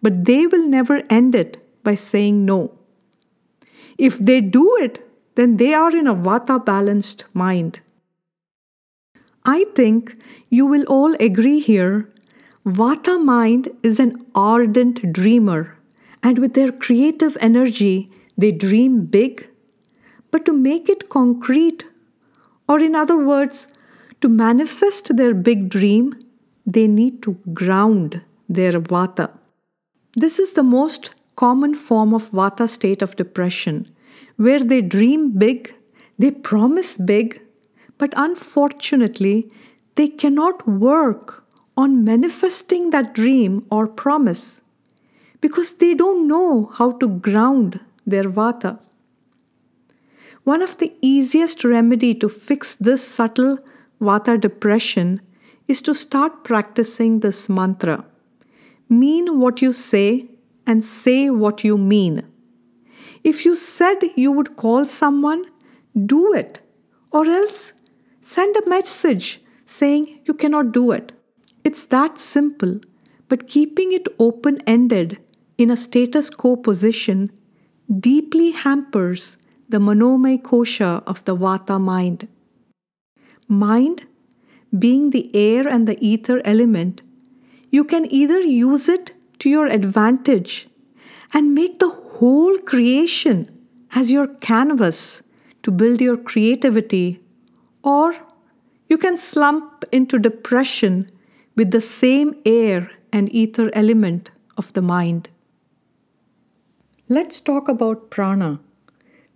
But 0.00 0.24
they 0.24 0.46
will 0.46 0.66
never 0.66 1.02
end 1.10 1.34
it 1.34 1.62
by 1.84 1.94
saying 1.94 2.44
no. 2.44 2.72
If 3.98 4.18
they 4.18 4.40
do 4.40 4.76
it, 4.80 5.08
then 5.36 5.56
they 5.58 5.72
are 5.74 5.94
in 5.94 6.06
a 6.06 6.14
vata 6.14 6.64
balanced 6.64 7.24
mind. 7.32 7.80
I 9.44 9.66
think 9.74 10.16
you 10.48 10.66
will 10.66 10.84
all 10.84 11.14
agree 11.20 11.60
here 11.60 12.10
Vata 12.66 13.22
mind 13.22 13.68
is 13.82 14.00
an 14.00 14.24
ardent 14.34 15.12
dreamer, 15.12 15.76
and 16.22 16.38
with 16.38 16.54
their 16.54 16.72
creative 16.72 17.36
energy, 17.38 18.10
they 18.38 18.52
dream 18.52 19.04
big. 19.04 19.50
But 20.30 20.46
to 20.46 20.54
make 20.54 20.88
it 20.88 21.10
concrete, 21.10 21.84
or 22.66 22.82
in 22.82 22.94
other 22.94 23.18
words, 23.18 23.68
to 24.22 24.30
manifest 24.30 25.14
their 25.18 25.34
big 25.34 25.68
dream, 25.68 26.18
they 26.64 26.86
need 26.86 27.22
to 27.24 27.34
ground 27.52 28.22
their 28.48 28.72
Vata. 28.72 29.30
This 30.16 30.38
is 30.38 30.54
the 30.54 30.62
most 30.62 31.10
common 31.36 31.74
form 31.74 32.14
of 32.14 32.30
Vata 32.30 32.68
state 32.68 33.02
of 33.02 33.16
depression, 33.16 33.90
where 34.36 34.62
they 34.62 34.80
dream 34.80 35.38
big, 35.38 35.74
they 36.18 36.30
promise 36.30 36.96
big, 36.96 37.40
but 37.98 38.12
unfortunately, 38.16 39.50
they 39.94 40.08
cannot 40.08 40.66
work 40.68 41.44
on 41.76 42.04
manifesting 42.04 42.90
that 42.90 43.14
dream 43.14 43.66
or 43.70 43.86
promise 43.86 44.60
because 45.40 45.74
they 45.74 45.94
don't 45.94 46.26
know 46.26 46.70
how 46.74 46.92
to 46.92 47.08
ground 47.08 47.80
their 48.06 48.24
vata. 48.24 48.78
One 50.44 50.62
of 50.62 50.78
the 50.78 50.92
easiest 51.00 51.64
remedy 51.64 52.14
to 52.16 52.28
fix 52.28 52.74
this 52.74 53.06
subtle 53.06 53.58
vata 54.00 54.40
depression 54.40 55.20
is 55.66 55.80
to 55.82 55.94
start 55.94 56.44
practicing 56.44 57.20
this 57.20 57.48
mantra. 57.48 58.04
Mean 58.88 59.40
what 59.40 59.62
you 59.62 59.72
say 59.72 60.28
and 60.66 60.84
say 60.84 61.30
what 61.30 61.64
you 61.64 61.78
mean. 61.78 62.24
If 63.22 63.44
you 63.44 63.56
said 63.56 63.98
you 64.16 64.32
would 64.32 64.56
call 64.56 64.84
someone, 64.84 65.46
do 66.06 66.32
it, 66.32 66.60
or 67.10 67.26
else 67.26 67.72
Send 68.26 68.56
a 68.56 68.66
message 68.66 69.42
saying 69.66 70.20
you 70.24 70.32
cannot 70.32 70.72
do 70.72 70.92
it. 70.92 71.12
It's 71.62 71.84
that 71.84 72.16
simple, 72.16 72.80
but 73.28 73.46
keeping 73.46 73.92
it 73.92 74.08
open 74.18 74.62
ended 74.66 75.18
in 75.58 75.70
a 75.70 75.76
status 75.76 76.30
quo 76.30 76.56
position 76.56 77.30
deeply 78.00 78.52
hampers 78.52 79.36
the 79.68 79.76
Manomay 79.76 80.40
Kosha 80.40 81.02
of 81.06 81.22
the 81.26 81.36
Vata 81.36 81.78
mind. 81.78 82.26
Mind, 83.46 84.06
being 84.76 85.10
the 85.10 85.30
air 85.36 85.68
and 85.68 85.86
the 85.86 85.98
ether 86.00 86.40
element, 86.46 87.02
you 87.70 87.84
can 87.84 88.10
either 88.10 88.40
use 88.40 88.88
it 88.88 89.12
to 89.44 89.50
your 89.50 89.66
advantage 89.66 90.68
and 91.34 91.54
make 91.54 91.78
the 91.78 91.90
whole 92.18 92.56
creation 92.60 93.38
as 93.92 94.10
your 94.10 94.26
canvas 94.26 95.22
to 95.62 95.70
build 95.70 96.00
your 96.00 96.16
creativity, 96.16 97.20
or 97.82 98.14
you 98.88 98.96
can 98.96 99.18
slump 99.18 99.84
into 99.92 100.18
depression 100.18 101.10
with 101.56 101.72
the 101.72 101.80
same 101.80 102.34
air 102.46 102.90
and 103.12 103.30
ether 103.34 103.70
element 103.74 104.30
of 104.56 104.72
the 104.72 104.80
mind. 104.80 105.28
Let's 107.10 107.38
talk 107.38 107.68
about 107.68 108.10
prana, 108.10 108.60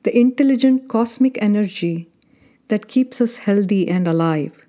the 0.04 0.18
intelligent 0.18 0.88
cosmic 0.88 1.36
energy 1.42 2.08
that 2.68 2.88
keeps 2.88 3.20
us 3.20 3.38
healthy 3.38 3.86
and 3.86 4.08
alive. 4.08 4.66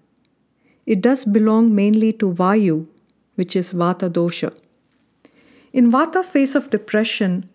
It 0.85 0.99
does 0.99 1.23
belong 1.23 1.73
mainly 1.73 2.11
to 2.13 2.33
Vayu, 2.33 2.87
which 3.35 3.55
is 3.55 3.71
Vata 3.71 4.09
dosha. 4.09 4.53
In 5.79 5.89
Vata 5.89 6.25
phase 6.25 6.55
of 6.55 6.69
depression, 6.69 7.49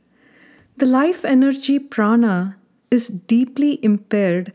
the 0.78 0.86
life 0.86 1.26
energy 1.26 1.78
prana 1.78 2.56
is 2.90 3.08
deeply 3.08 3.78
impaired 3.84 4.50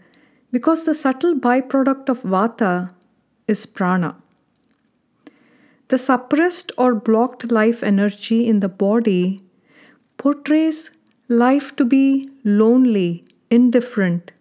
because 0.51 0.85
the 0.85 0.95
subtle 0.95 1.35
byproduct 1.35 2.09
of 2.09 2.23
Vata 2.23 2.91
is 3.47 3.67
prana. 3.67 4.15
The 5.89 5.99
suppressed 5.99 6.71
or 6.79 6.95
blocked 6.95 7.51
life 7.51 7.83
energy 7.83 8.47
in 8.47 8.59
the 8.59 8.69
body 8.69 9.43
portrays 10.17 10.89
life 11.27 11.75
to 11.75 11.85
be 11.85 12.27
lonely, 12.43 13.23
indifferent, 13.51 14.31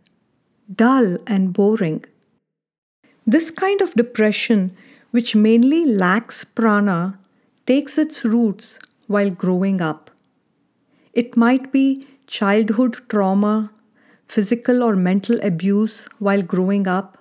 dull, 0.75 1.18
and 1.26 1.52
boring. 1.52 2.02
This 3.26 3.50
kind 3.50 3.82
of 3.82 3.92
depression, 3.92 4.75
which 5.11 5.37
mainly 5.37 5.85
lacks 5.85 6.44
prana, 6.44 7.18
takes 7.66 7.99
its 7.99 8.25
roots 8.25 8.78
while 9.08 9.30
growing 9.30 9.80
up. 9.80 10.10
It 11.12 11.36
might 11.36 11.72
be 11.72 12.06
childhood 12.28 12.98
trauma, 13.08 13.72
physical 14.28 14.82
or 14.82 14.94
mental 14.94 15.40
abuse 15.42 16.06
while 16.18 16.42
growing 16.42 16.86
up, 16.86 17.18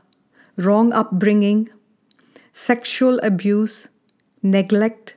wrong 0.58 0.94
upbringing, 0.94 1.70
sexual 2.52 3.20
abuse, 3.20 3.88
neglect, 4.44 5.16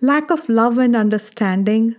lack 0.00 0.30
of 0.30 0.48
love 0.48 0.78
and 0.78 0.94
understanding, 0.94 1.96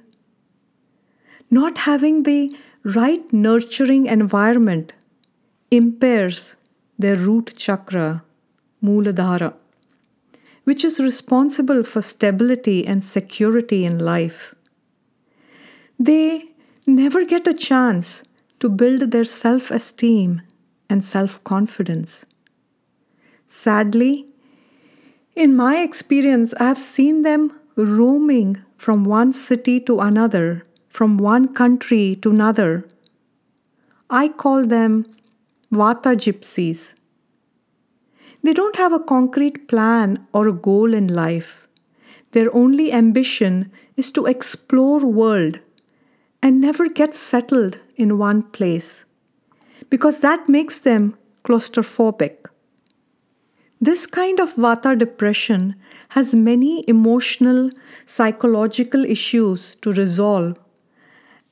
not 1.50 1.79
having 1.79 2.24
the 2.24 2.55
right 2.84 3.34
nurturing 3.34 4.05
environment 4.05 4.93
impairs 5.72 6.55
their 7.00 7.15
root 7.15 7.53
chakra, 7.55 8.24
Mooladhara, 8.84 9.53
which 10.65 10.84
is 10.84 11.00
responsible 11.00 11.84
for 11.84 12.01
stability 12.01 12.86
and 12.86 13.03
security 13.03 13.86
in 13.86 13.98
life. 13.98 14.53
They 15.98 16.50
never 16.86 17.24
get 17.24 17.48
a 17.48 17.53
chance 17.53 18.24
to 18.60 18.67
build 18.67 19.12
their 19.12 19.24
self 19.24 19.72
esteem 19.72 20.41
and 20.89 21.05
self 21.05 21.43
confidence. 21.43 22.25
Sadly, 23.48 24.27
in 25.36 25.55
my 25.55 25.77
experience, 25.77 26.53
I 26.60 26.65
have 26.65 26.79
seen 26.79 27.22
them 27.22 27.60
roaming 27.75 28.57
from 28.75 29.05
one 29.05 29.34
city 29.34 29.79
to 29.81 30.00
another, 30.00 30.63
from 30.89 31.17
one 31.17 31.53
country 31.53 32.15
to 32.22 32.31
another. 32.31 32.88
I 34.10 34.29
call 34.29 34.65
them 34.65 35.05
Vata 35.72 36.15
gypsies. 36.15 36.95
They 38.45 38.53
don't 38.53 38.75
have 38.75 38.93
a 38.93 38.99
concrete 38.99 39.67
plan 39.67 40.27
or 40.31 40.47
a 40.47 40.53
goal 40.53 40.93
in 40.93 41.08
life. 41.08 41.67
Their 42.34 42.55
only 42.55 42.93
ambition 42.93 43.71
is 43.97 44.12
to 44.12 44.27
explore 44.27 44.99
world 44.99 45.62
and 46.43 46.62
never 46.62 46.88
get 46.88 47.15
settled 47.15 47.79
in 47.95 48.19
one 48.19 48.43
place 48.43 49.03
because 49.89 50.19
that 50.19 50.47
makes 50.47 50.77
them 50.77 51.17
claustrophobic. 51.43 52.45
This 53.81 54.05
kind 54.05 54.39
of 54.39 54.53
Vata 54.53 54.95
depression 54.95 55.75
has 56.10 56.36
many 56.36 56.84
emotional, 56.88 57.71
psychological 58.05 59.05
issues 59.05 59.73
to 59.77 59.91
resolve, 59.91 60.60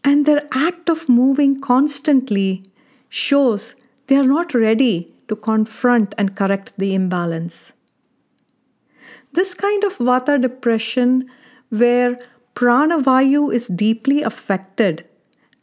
and 0.04 0.28
their 0.28 0.48
act 0.52 0.90
of 0.92 1.10
moving 1.10 1.60
constantly 1.60 2.64
shows 3.10 3.74
they 4.06 4.16
are 4.16 4.32
not 4.36 4.54
ready 4.54 5.13
to 5.28 5.36
confront 5.36 6.14
and 6.18 6.36
correct 6.36 6.74
the 6.78 6.94
imbalance. 6.94 7.74
This 9.34 9.54
kind 9.54 9.84
of 9.84 9.98
Vata 9.98 10.40
depression, 10.40 11.30
where 11.70 12.18
pranavayu 12.56 13.54
is 13.54 13.68
deeply 13.68 14.22
affected 14.22 15.06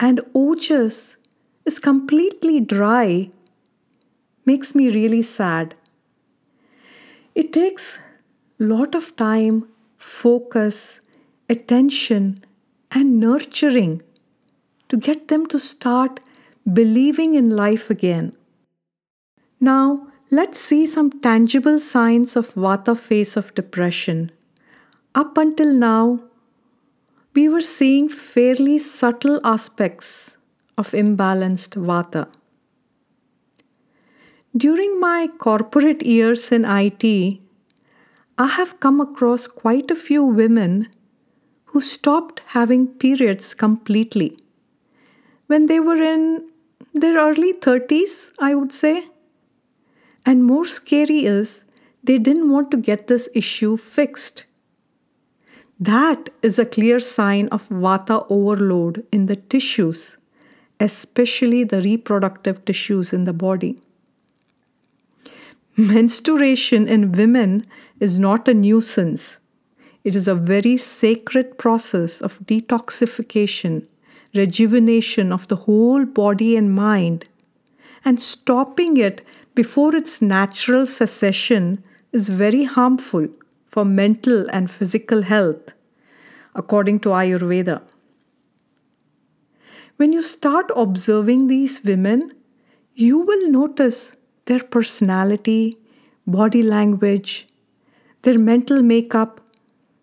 and 0.00 0.20
ojas 0.34 1.16
is 1.64 1.78
completely 1.78 2.58
dry, 2.60 3.30
makes 4.44 4.74
me 4.74 4.90
really 4.90 5.22
sad. 5.22 5.74
It 7.34 7.52
takes 7.52 7.98
a 8.58 8.64
lot 8.64 8.94
of 8.94 9.14
time, 9.16 9.68
focus, 9.98 11.00
attention, 11.48 12.38
and 12.90 13.20
nurturing 13.20 14.02
to 14.88 14.96
get 14.96 15.28
them 15.28 15.46
to 15.46 15.58
start 15.58 16.18
believing 16.72 17.34
in 17.34 17.50
life 17.50 17.88
again. 17.90 18.32
Now, 19.60 20.06
let's 20.30 20.58
see 20.58 20.86
some 20.86 21.10
tangible 21.20 21.80
signs 21.80 22.34
of 22.34 22.54
Vata 22.54 22.96
phase 22.96 23.36
of 23.36 23.54
depression. 23.54 24.32
Up 25.14 25.36
until 25.36 25.72
now, 25.74 26.20
we 27.34 27.46
were 27.48 27.60
seeing 27.60 28.08
fairly 28.08 28.78
subtle 28.78 29.38
aspects 29.44 30.38
of 30.78 30.92
imbalanced 30.92 31.76
Vata. 31.76 32.28
During 34.56 34.98
my 34.98 35.28
corporate 35.38 36.02
years 36.02 36.50
in 36.50 36.64
IT, 36.64 37.38
I 38.38 38.46
have 38.46 38.80
come 38.80 39.00
across 39.00 39.46
quite 39.46 39.90
a 39.90 39.94
few 39.94 40.24
women 40.24 40.88
who 41.66 41.82
stopped 41.82 42.40
having 42.46 42.86
periods 42.86 43.52
completely 43.52 44.36
when 45.46 45.66
they 45.66 45.78
were 45.78 46.02
in 46.02 46.48
their 46.94 47.18
early 47.18 47.52
30s, 47.52 48.30
I 48.38 48.54
would 48.54 48.72
say. 48.72 49.04
And 50.24 50.44
more 50.44 50.64
scary 50.64 51.24
is 51.24 51.64
they 52.02 52.18
didn't 52.18 52.50
want 52.50 52.70
to 52.70 52.76
get 52.76 53.06
this 53.06 53.28
issue 53.34 53.76
fixed. 53.76 54.44
That 55.78 56.28
is 56.42 56.58
a 56.58 56.66
clear 56.66 57.00
sign 57.00 57.48
of 57.48 57.68
vata 57.68 58.26
overload 58.28 59.06
in 59.10 59.26
the 59.26 59.36
tissues, 59.36 60.18
especially 60.78 61.64
the 61.64 61.80
reproductive 61.80 62.64
tissues 62.64 63.12
in 63.12 63.24
the 63.24 63.32
body. 63.32 63.78
Menstruation 65.76 66.86
in 66.86 67.12
women 67.12 67.64
is 67.98 68.18
not 68.18 68.46
a 68.46 68.52
nuisance. 68.52 69.38
It 70.04 70.14
is 70.14 70.28
a 70.28 70.34
very 70.34 70.76
sacred 70.76 71.56
process 71.56 72.20
of 72.20 72.40
detoxification, 72.40 73.86
rejuvenation 74.34 75.32
of 75.32 75.48
the 75.48 75.56
whole 75.56 76.04
body 76.04 76.56
and 76.56 76.74
mind. 76.74 77.26
And 78.04 78.20
stopping 78.20 78.96
it 78.96 79.22
before 79.60 79.94
its 79.94 80.22
natural 80.22 80.86
cessation 80.86 81.64
is 82.18 82.28
very 82.30 82.64
harmful 82.64 83.26
for 83.66 83.84
mental 83.84 84.46
and 84.58 84.70
physical 84.70 85.20
health, 85.30 85.74
according 86.54 86.98
to 86.98 87.10
Ayurveda. 87.10 87.76
When 89.98 90.14
you 90.14 90.22
start 90.22 90.70
observing 90.84 91.46
these 91.48 91.84
women, 91.84 92.32
you 92.94 93.18
will 93.18 93.50
notice 93.50 94.16
their 94.46 94.64
personality, 94.78 95.76
body 96.26 96.62
language, 96.62 97.46
their 98.22 98.38
mental 98.38 98.80
makeup 98.80 99.40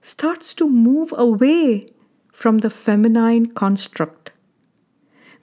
starts 0.02 0.54
to 0.54 0.70
move 0.70 1.14
away 1.18 1.88
from 2.32 2.60
the 2.60 2.70
feminine 2.70 3.48
construct. 3.64 4.32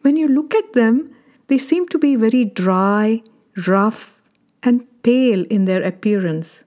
When 0.03 0.16
you 0.16 0.29
look 0.29 0.55
at 0.55 0.72
them, 0.72 1.14
they 1.48 1.59
seem 1.59 1.88
to 1.88 1.98
be 1.98 2.14
very 2.14 2.44
dry, 2.44 3.22
rough, 3.66 4.22
and 4.62 4.86
pale 5.02 5.44
in 5.50 5.66
their 5.66 5.82
appearance, 5.82 6.64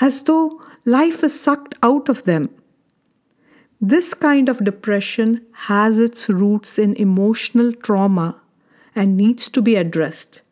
as 0.00 0.22
though 0.22 0.62
life 0.84 1.24
is 1.24 1.38
sucked 1.38 1.74
out 1.82 2.08
of 2.08 2.22
them. 2.24 2.48
This 3.80 4.14
kind 4.14 4.48
of 4.48 4.64
depression 4.64 5.44
has 5.52 5.98
its 5.98 6.28
roots 6.28 6.78
in 6.78 6.94
emotional 6.94 7.72
trauma 7.72 8.40
and 8.94 9.16
needs 9.16 9.48
to 9.50 9.60
be 9.60 9.74
addressed. 9.74 10.42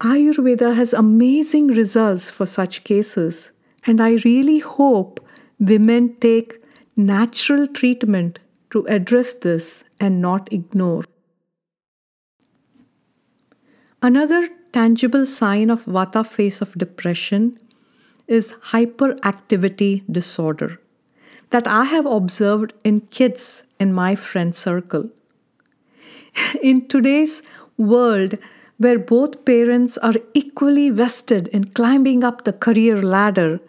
Ayurveda 0.00 0.76
has 0.76 0.92
amazing 0.92 1.68
results 1.68 2.30
for 2.30 2.46
such 2.46 2.84
cases, 2.84 3.50
and 3.84 4.00
I 4.00 4.18
really 4.24 4.60
hope 4.60 5.18
women 5.58 6.14
take 6.20 6.62
natural 6.96 7.66
treatment 7.66 8.38
to 8.70 8.86
address 8.86 9.32
this 9.32 9.82
and 9.98 10.20
not 10.20 10.52
ignore. 10.52 11.02
Another 14.00 14.48
tangible 14.72 15.26
sign 15.26 15.70
of 15.70 15.84
Vata 15.84 16.24
phase 16.24 16.62
of 16.62 16.74
depression 16.74 17.58
is 18.28 18.54
hyperactivity 18.72 20.04
disorder 20.10 20.80
that 21.50 21.66
I 21.66 21.84
have 21.84 22.06
observed 22.06 22.74
in 22.84 23.00
kids 23.00 23.64
in 23.80 23.92
my 23.92 24.14
friend 24.14 24.54
circle. 24.54 25.10
in 26.62 26.86
today's 26.86 27.42
world, 27.76 28.38
where 28.76 28.98
both 28.98 29.44
parents 29.44 29.98
are 29.98 30.14
equally 30.34 30.90
vested 30.90 31.48
in 31.48 31.64
climbing 31.64 32.22
up 32.22 32.44
the 32.44 32.52
career 32.52 33.02
ladder, 33.02 33.60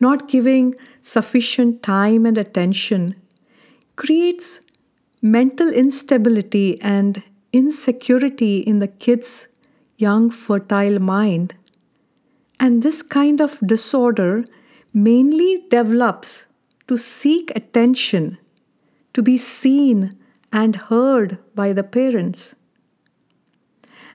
not 0.00 0.28
giving 0.28 0.74
sufficient 1.00 1.82
time 1.82 2.26
and 2.26 2.36
attention 2.36 3.14
creates 3.96 4.60
mental 5.22 5.72
instability 5.72 6.80
and 6.82 7.22
insecurity 7.58 8.58
in 8.58 8.78
the 8.78 8.86
kid's 8.86 9.48
young, 9.96 10.30
fertile 10.30 11.00
mind. 11.00 11.54
And 12.60 12.82
this 12.82 13.02
kind 13.02 13.40
of 13.40 13.58
disorder 13.66 14.44
mainly 14.94 15.64
develops 15.68 16.46
to 16.86 16.96
seek 16.96 17.52
attention, 17.56 18.38
to 19.12 19.22
be 19.22 19.36
seen 19.36 20.16
and 20.52 20.76
heard 20.76 21.38
by 21.54 21.72
the 21.72 21.82
parents. 21.82 22.54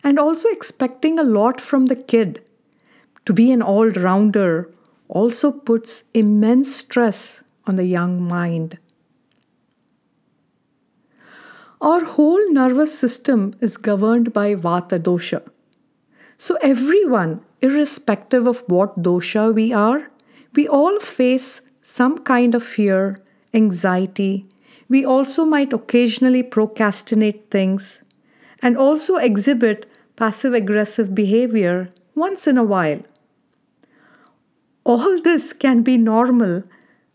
And 0.03 0.17
also 0.17 0.49
expecting 0.49 1.19
a 1.19 1.23
lot 1.23 1.61
from 1.61 1.87
the 1.87 1.95
kid. 1.95 2.41
To 3.25 3.33
be 3.33 3.51
an 3.51 3.61
all 3.61 3.89
rounder 3.89 4.73
also 5.07 5.51
puts 5.51 6.03
immense 6.13 6.75
stress 6.75 7.43
on 7.65 7.75
the 7.75 7.85
young 7.85 8.21
mind. 8.21 8.77
Our 11.83 12.05
whole 12.05 12.49
nervous 12.49 12.97
system 12.97 13.55
is 13.59 13.75
governed 13.75 14.31
by 14.31 14.55
Vata 14.55 14.97
dosha. 14.97 15.41
So, 16.37 16.57
everyone, 16.61 17.41
irrespective 17.61 18.47
of 18.47 18.63
what 18.67 19.03
dosha 19.03 19.53
we 19.53 19.73
are, 19.73 20.09
we 20.55 20.65
all 20.65 21.01
face 21.01 21.59
some 21.81 22.19
kind 22.19 22.55
of 22.55 22.63
fear, 22.63 23.19
anxiety. 23.53 24.45
We 24.87 25.03
also 25.03 25.43
might 25.43 25.73
occasionally 25.73 26.41
procrastinate 26.41 27.51
things 27.51 28.01
and 28.61 28.77
also 28.77 29.17
exhibit 29.17 29.91
passive 30.15 30.53
aggressive 30.53 31.13
behavior 31.13 31.89
once 32.15 32.47
in 32.47 32.57
a 32.57 32.63
while. 32.63 33.01
All 34.85 35.21
this 35.21 35.51
can 35.51 35.83
be 35.83 35.97
normal 35.97 36.63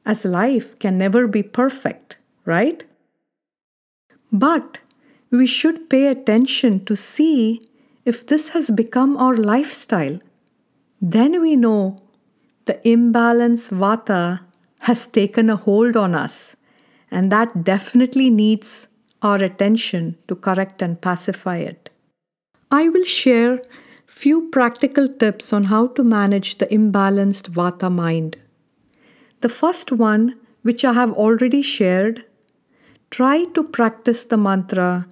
as 0.05 0.27
life 0.27 0.79
can 0.79 0.99
never 0.99 1.27
be 1.27 1.43
perfect, 1.43 2.19
right? 2.45 2.85
But 4.33 4.79
we 5.31 5.47
should 5.47 5.89
pay 5.91 6.07
attention 6.07 6.85
to 6.85 6.97
see 6.97 7.61
if 8.05 8.27
this 8.27 8.51
has 8.51 8.71
become 8.71 9.17
our 9.17 9.37
lifestyle. 9.37 10.19
Then 11.01 11.41
we 11.41 11.57
know 11.57 11.97
the 12.65 12.87
imbalance 12.89 13.71
vata 13.71 14.41
has 14.81 15.07
taken 15.07 15.51
a 15.51 15.57
hold 15.57 15.97
on 15.97 16.15
us, 16.15 16.57
and 17.11 17.33
that 17.33 17.65
definitely 17.65 18.31
needs 18.31 18.89
our 19.23 19.37
attention 19.37 20.17
to 20.29 20.37
correct 20.37 20.83
and 20.83 21.01
pacify 21.01 21.57
it. 21.59 21.91
I 22.71 22.89
will 22.89 23.05
share 23.05 23.61
few 24.07 24.49
practical 24.51 25.09
tips 25.09 25.53
on 25.53 25.65
how 25.65 25.89
to 25.89 26.05
manage 26.05 26.59
the 26.59 26.67
imbalanced 26.67 27.51
vata 27.51 27.91
mind. 27.91 28.37
The 29.41 29.49
first 29.49 29.93
one, 29.93 30.37
which 30.63 30.85
I 30.85 30.93
have 30.93 31.13
already 31.13 31.63
shared, 31.63 32.25
Try 33.11 33.45
to 33.55 33.65
practice 33.65 34.25
the 34.25 34.37
mantra 34.37 35.07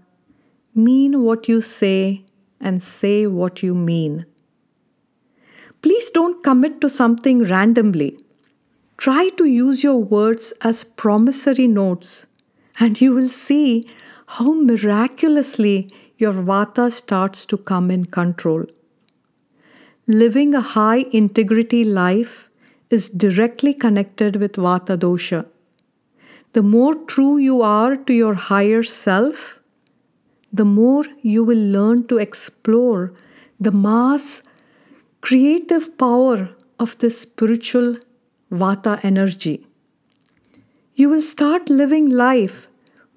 mean 0.75 1.23
what 1.23 1.49
you 1.49 1.61
say 1.61 2.25
and 2.61 2.83
say 2.83 3.27
what 3.27 3.63
you 3.63 3.75
mean. 3.75 4.27
Please 5.83 6.11
don't 6.11 6.43
commit 6.43 6.81
to 6.83 6.89
something 6.91 7.43
randomly. 7.45 8.19
Try 8.99 9.31
to 9.31 9.45
use 9.45 9.83
your 9.83 9.97
words 9.97 10.53
as 10.63 10.85
promissory 10.85 11.67
notes, 11.67 12.27
and 12.79 13.01
you 13.01 13.15
will 13.15 13.29
see 13.29 13.83
how 14.27 14.53
miraculously 14.53 15.91
your 16.19 16.33
vata 16.33 16.91
starts 16.91 17.47
to 17.47 17.57
come 17.57 17.91
in 17.91 18.07
control. 18.07 18.65
Living 20.07 20.55
a 20.55 20.61
high 20.61 21.05
integrity 21.11 21.85
life 21.85 22.49
is 22.91 23.09
directly 23.09 23.75
connected 23.75 24.37
with 24.37 24.53
vata 24.53 24.97
dosha 24.97 25.47
the 26.57 26.63
more 26.63 26.95
true 27.13 27.37
you 27.37 27.61
are 27.61 27.97
to 28.09 28.15
your 28.15 28.33
higher 28.33 28.83
self, 28.83 29.61
the 30.51 30.65
more 30.65 31.05
you 31.21 31.45
will 31.45 31.65
learn 31.73 32.07
to 32.07 32.17
explore 32.17 33.13
the 33.61 33.71
mass 33.71 34.41
creative 35.21 35.99
power 35.99 36.49
of 36.79 36.97
this 37.01 37.21
spiritual 37.21 37.99
vata 38.51 38.95
energy. 39.05 39.67
You 40.95 41.11
will 41.11 41.21
start 41.21 41.69
living 41.69 42.09
life 42.09 42.69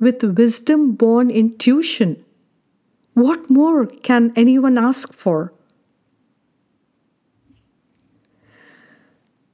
with 0.02 0.22
wisdom 0.42 0.92
born 0.92 1.32
intuition. 1.32 2.26
What 3.14 3.50
more 3.50 3.86
can 3.86 4.34
anyone 4.36 4.78
ask 4.78 5.14
for? 5.14 5.54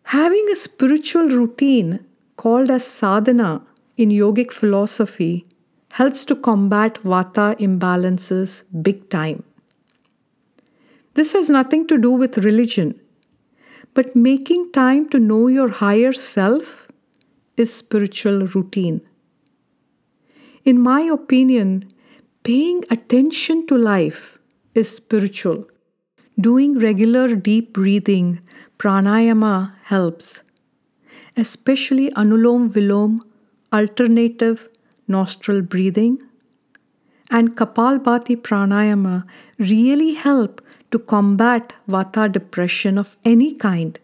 Having 0.06 0.50
a 0.52 0.56
spiritual 0.56 1.30
routine 1.30 2.00
called 2.36 2.72
as 2.72 2.84
sadhana 2.84 3.62
in 3.98 4.10
yogic 4.10 4.52
philosophy 4.52 5.46
helps 5.94 6.26
to 6.26 6.36
combat 6.36 6.96
vata 7.04 7.56
imbalances 7.68 8.64
big 8.82 9.10
time. 9.10 9.44
This 11.14 11.32
has 11.32 11.50
nothing 11.50 11.88
to 11.88 11.98
do 11.98 12.12
with 12.12 12.40
religion, 12.40 13.00
but 13.94 14.16
making 14.16 14.72
time 14.74 15.08
to 15.10 15.20
know 15.20 15.48
your 15.48 15.70
higher 15.70 16.12
self 16.12 16.90
is 17.56 17.74
spiritual 17.74 18.48
routine. 18.48 19.02
In 20.66 20.82
my 20.82 21.02
opinion, 21.02 21.88
paying 22.44 22.84
attention 22.90 23.66
to 23.68 23.78
life 23.78 24.40
is 24.74 24.90
spiritual. 24.90 25.68
Doing 26.38 26.78
regular 26.80 27.34
deep 27.36 27.72
breathing, 27.72 28.42
pranayama 28.78 29.72
helps, 29.84 30.44
especially 31.38 32.12
anulom 32.12 32.70
vilom 32.70 33.20
alternative 33.74 34.70
nostril 35.08 35.62
breathing, 35.62 36.22
and 37.30 37.56
Kapalbhati 37.56 38.36
pranayama 38.38 39.26
really 39.58 40.14
help 40.14 40.62
to 40.92 41.00
combat 41.00 41.74
vata 41.90 42.32
depression 42.32 42.98
of 42.98 43.18
any 43.26 43.54
kind. 43.54 44.00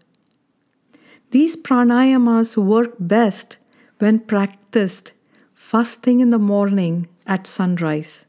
These 1.32 1.56
pranayamas 1.56 2.58
work 2.58 2.95
best 3.00 3.58
when 4.00 4.19
practiced 4.19 5.13
first 5.54 6.02
thing 6.02 6.19
in 6.19 6.32
the 6.32 6.39
morning 6.39 7.08
at 7.26 7.47
sunrise. 7.47 8.26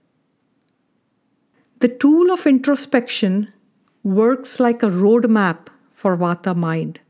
The 1.81 1.89
tool 1.89 2.31
of 2.31 2.47
introspection 2.47 3.53
works 4.05 4.61
like 4.61 4.83
a 4.83 4.91
roadmap 4.91 5.69
for 5.93 6.17
vata 6.17 6.55
mind. 6.55 7.01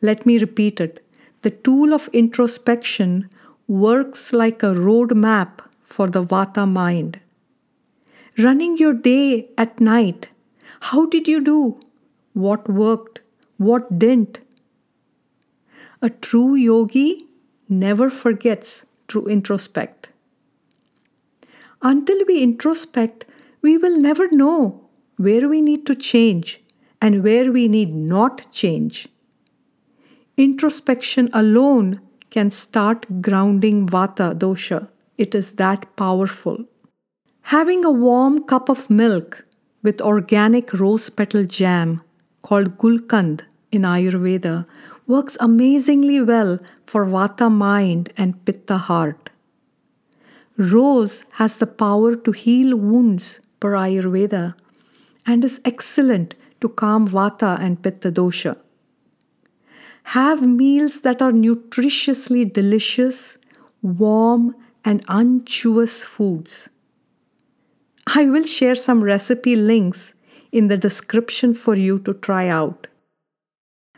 Let 0.00 0.24
me 0.24 0.38
repeat 0.38 0.80
it 0.80 1.04
the 1.42 1.50
tool 1.50 1.94
of 1.94 2.08
introspection 2.12 3.28
works 3.66 4.32
like 4.32 4.62
a 4.62 4.74
road 4.74 5.16
map 5.16 5.62
for 5.82 6.08
the 6.08 6.24
Vata 6.24 6.70
mind. 6.70 7.20
Running 8.38 8.76
your 8.76 8.92
day 8.92 9.48
at 9.56 9.80
night, 9.80 10.28
how 10.80 11.06
did 11.06 11.28
you 11.28 11.40
do? 11.40 11.78
What 12.32 12.68
worked? 12.68 13.20
What 13.56 13.98
didn't? 13.98 14.40
A 16.02 16.10
true 16.10 16.54
yogi 16.54 17.26
never 17.68 18.08
forgets 18.08 18.86
to 19.08 19.22
introspect. 19.22 20.08
Until 21.82 22.24
we 22.26 22.42
introspect, 22.46 23.24
we 23.62 23.76
will 23.76 23.98
never 23.98 24.30
know 24.30 24.80
where 25.16 25.48
we 25.48 25.60
need 25.60 25.86
to 25.86 25.94
change 25.94 26.60
and 27.00 27.22
where 27.22 27.52
we 27.52 27.68
need 27.68 27.94
not 27.94 28.50
change. 28.50 29.08
Introspection 30.40 31.28
alone 31.34 32.00
can 32.30 32.50
start 32.50 33.20
grounding 33.20 33.86
Vata 33.86 34.28
dosha. 34.34 34.88
It 35.18 35.34
is 35.34 35.50
that 35.62 35.84
powerful. 35.96 36.64
Having 37.54 37.84
a 37.84 37.90
warm 37.90 38.44
cup 38.44 38.70
of 38.70 38.88
milk 38.88 39.44
with 39.82 40.00
organic 40.00 40.72
rose 40.72 41.10
petal 41.10 41.44
jam 41.44 42.00
called 42.40 42.78
Gulkand 42.78 43.42
in 43.70 43.82
Ayurveda 43.82 44.64
works 45.06 45.36
amazingly 45.40 46.22
well 46.22 46.58
for 46.86 47.04
Vata 47.04 47.52
mind 47.52 48.10
and 48.16 48.42
Pitta 48.46 48.78
heart. 48.78 49.28
Rose 50.56 51.26
has 51.32 51.58
the 51.58 51.66
power 51.66 52.16
to 52.16 52.32
heal 52.32 52.78
wounds 52.78 53.40
per 53.60 53.72
Ayurveda 53.72 54.54
and 55.26 55.44
is 55.44 55.60
excellent 55.66 56.34
to 56.62 56.70
calm 56.70 57.06
Vata 57.06 57.60
and 57.60 57.82
Pitta 57.82 58.10
dosha. 58.10 58.56
Have 60.04 60.42
meals 60.42 61.00
that 61.00 61.22
are 61.22 61.32
nutritiously 61.32 62.52
delicious, 62.52 63.38
warm, 63.82 64.54
and 64.84 65.04
unctuous 65.08 66.02
foods. 66.02 66.68
I 68.06 68.26
will 68.26 68.44
share 68.44 68.74
some 68.74 69.04
recipe 69.04 69.54
links 69.54 70.14
in 70.50 70.68
the 70.68 70.76
description 70.76 71.54
for 71.54 71.76
you 71.76 71.98
to 72.00 72.14
try 72.14 72.48
out. 72.48 72.86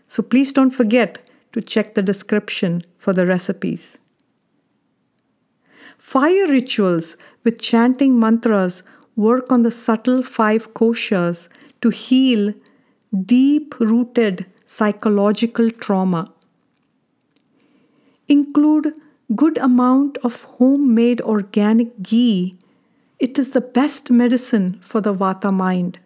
So 0.06 0.22
please 0.22 0.52
don't 0.52 0.70
forget 0.70 1.18
to 1.52 1.62
check 1.62 1.94
the 1.94 2.02
description 2.02 2.82
for 2.98 3.12
the 3.12 3.26
recipes. 3.26 3.98
Fire 5.96 6.46
rituals 6.46 7.16
with 7.44 7.60
chanting 7.60 8.18
mantras 8.18 8.82
work 9.16 9.50
on 9.52 9.62
the 9.62 9.70
subtle 9.70 10.22
five 10.22 10.74
koshas 10.74 11.48
to 11.80 11.90
heal 11.90 12.54
deep 13.24 13.78
rooted 13.78 14.46
psychological 14.72 15.70
trauma. 15.70 16.32
Include 18.26 18.94
good 19.37 19.58
amount 19.58 20.16
of 20.28 20.44
homemade 20.58 21.20
organic 21.20 22.02
ghee. 22.02 22.56
It 23.18 23.38
is 23.38 23.50
the 23.50 23.61
best 23.61 24.11
medicine 24.11 24.78
for 24.80 25.02
the 25.02 25.14
vata 25.14 25.52
mind. 25.52 25.98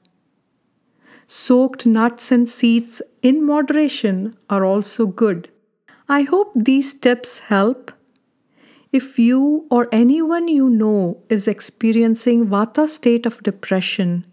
Soaked 1.29 1.87
nuts 1.87 2.33
and 2.33 2.49
seeds 2.49 3.01
in 3.23 3.45
moderation 3.47 4.37
are 4.51 4.65
also 4.65 5.07
good. 5.07 5.49
I 6.09 6.23
hope 6.23 6.51
these 6.57 6.93
tips 6.93 7.39
help. 7.51 7.93
If 8.91 9.17
you 9.17 9.67
or 9.71 9.89
anyone 9.93 10.49
you 10.49 10.69
know 10.69 11.23
is 11.29 11.47
experiencing 11.47 12.47
vata 12.49 12.89
state 12.89 13.27
of 13.27 13.43
depression, 13.45 14.25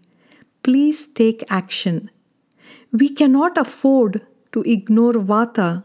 please 0.64 1.06
take 1.06 1.44
action. 1.48 2.10
We 3.02 3.08
cannot 3.08 3.58
afford 3.58 4.24
to 4.52 4.62
ignore 4.62 5.14
vata 5.14 5.82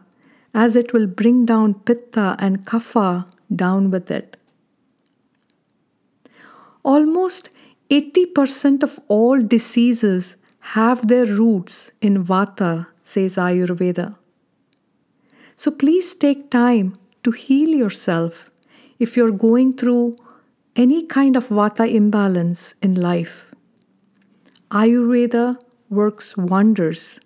as 0.53 0.75
it 0.75 0.93
will 0.93 1.07
bring 1.07 1.45
down 1.45 1.73
pitta 1.73 2.35
and 2.37 2.65
kapha 2.65 3.25
down 3.63 3.89
with 3.89 4.11
it. 4.11 4.37
Almost 6.83 7.49
80% 7.89 8.83
of 8.83 8.99
all 9.07 9.41
diseases 9.41 10.35
have 10.75 11.07
their 11.07 11.25
roots 11.25 11.91
in 11.99 12.23
Vata, 12.23 12.87
says 13.01 13.37
Ayurveda. 13.37 14.15
So 15.55 15.71
please 15.71 16.13
take 16.13 16.51
time 16.51 16.95
to 17.23 17.31
heal 17.31 17.69
yourself 17.69 18.51
if 18.99 19.17
you're 19.17 19.31
going 19.31 19.73
through 19.73 20.15
any 20.75 21.05
kind 21.07 21.35
of 21.35 21.47
Vata 21.47 21.91
imbalance 21.91 22.75
in 22.83 22.93
life. 22.93 23.51
Ayurveda 24.69 25.57
works 25.89 26.37
wonders. 26.37 27.19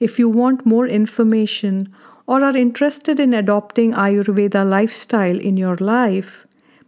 If 0.00 0.18
you 0.18 0.28
want 0.28 0.66
more 0.66 0.86
information 0.86 1.94
or 2.26 2.42
are 2.42 2.56
interested 2.56 3.20
in 3.20 3.34
adopting 3.34 3.92
Ayurveda 3.92 4.68
lifestyle 4.68 5.38
in 5.38 5.56
your 5.56 5.76
life, 5.76 6.46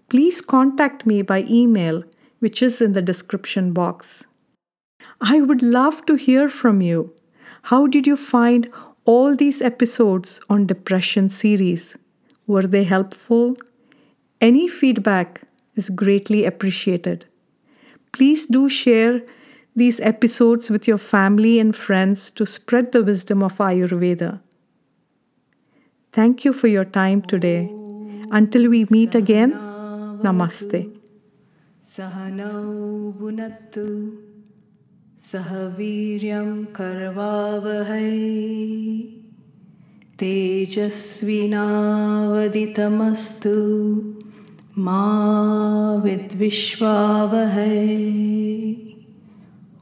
please 0.09 0.41
contact 0.41 1.07
me 1.07 1.23
by 1.23 1.45
email, 1.49 2.05
which 2.39 2.63
is 2.63 2.81
in 2.81 2.93
the 2.93 3.03
description 3.03 3.73
box. 3.73 4.25
I 5.21 5.41
would 5.41 5.63
love 5.63 6.05
to 6.07 6.15
hear 6.15 6.49
from 6.49 6.81
you. 6.81 7.15
How 7.63 7.87
did 7.87 8.07
you 8.07 8.17
find 8.17 8.71
all 9.05 9.37
these 9.37 9.63
episodes 9.63 10.41
on 10.49 10.67
depression 10.67 11.29
series? 11.29 11.97
Were 12.47 12.67
they 12.67 12.85
helpful? 12.85 13.57
Any 14.41 14.69
feedback 14.69 15.43
is 15.75 15.91
greatly 15.91 16.45
appreciated. 16.45 17.27
Please 18.13 18.47
do 18.47 18.69
share 18.69 19.23
these 19.76 20.00
episodes 20.02 20.70
with 20.70 20.88
your 20.88 20.98
family 20.98 21.60
and 21.60 21.76
friends 21.76 22.30
to 22.32 22.46
spread 22.46 22.92
the 22.92 23.04
wisdom 23.04 23.42
of 23.42 23.58
Ayurveda. 23.58 24.42
Thank 26.12 26.44
you 26.46 26.54
for 26.54 26.68
your 26.68 26.86
time 26.86 27.22
today. 27.22 27.70
Until 28.32 28.70
we 28.70 28.86
meet 28.90 29.16
again, 29.16 29.54
Namaste. 30.24 30.88
सह 35.22 35.50
वीर्यं 35.78 36.48
कर्वावहै 36.78 38.14
तेजस्विनावदितमस्तु 40.22 41.14
मा 44.88 45.04
विद्विश्वावहै 46.06 47.78